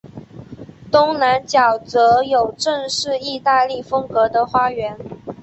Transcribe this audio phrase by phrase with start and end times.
[0.91, 4.97] 东南角则有正式意大利风格的花园。